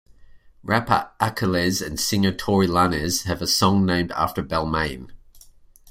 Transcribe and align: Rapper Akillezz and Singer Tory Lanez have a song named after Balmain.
Rapper 0.63 1.11
Akillezz 1.21 1.79
and 1.79 1.99
Singer 1.99 2.31
Tory 2.31 2.65
Lanez 2.65 3.25
have 3.25 3.39
a 3.39 3.45
song 3.45 3.85
named 3.85 4.11
after 4.13 4.41
Balmain. 4.41 5.11